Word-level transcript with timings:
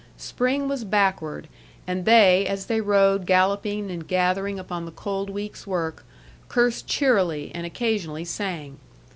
Spring 0.17 0.67
was 0.67 0.83
backward, 0.83 1.47
and 1.85 2.05
they, 2.05 2.47
as 2.47 2.65
they 2.65 2.81
rode 2.81 3.27
galloping 3.27 3.91
and 3.91 4.07
gathering 4.07 4.57
upon 4.57 4.85
the 4.85 4.91
cold 4.91 5.29
week's 5.29 5.67
work, 5.67 6.03
cursed 6.49 6.87
cheerily 6.87 7.51
and 7.53 7.67
occasionally 7.67 8.25
sang. 8.25 8.79